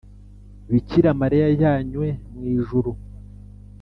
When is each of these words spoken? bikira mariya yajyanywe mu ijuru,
bikira 0.71 1.09
mariya 1.21 1.45
yajyanywe 1.47 2.07
mu 2.33 2.43
ijuru, 2.57 2.89